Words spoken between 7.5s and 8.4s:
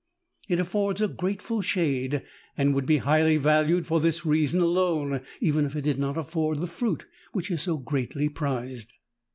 is so greatly